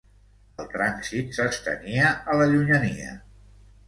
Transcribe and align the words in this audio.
El 0.61 0.69
trànsit 0.69 1.35
s'estenia 1.39 2.13
a 2.33 2.39
la 2.39 2.47
llunyania. 2.55 3.13